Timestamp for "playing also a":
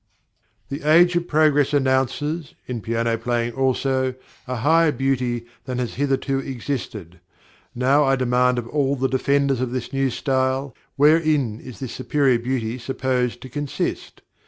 3.19-4.55